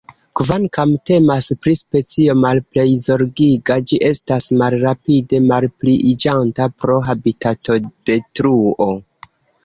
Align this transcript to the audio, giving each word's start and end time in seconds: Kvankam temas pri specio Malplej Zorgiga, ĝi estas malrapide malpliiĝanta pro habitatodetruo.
Kvankam 0.39 0.91
temas 1.07 1.47
pri 1.65 1.73
specio 1.79 2.35
Malplej 2.43 2.85
Zorgiga, 3.07 3.77
ĝi 3.91 3.99
estas 4.07 4.47
malrapide 4.61 5.41
malpliiĝanta 5.51 6.67
pro 6.81 6.97
habitatodetruo. 7.11 8.89